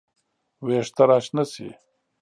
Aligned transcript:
وېښته 0.65 1.03
راشنه 1.09 1.43
شي 1.51 1.67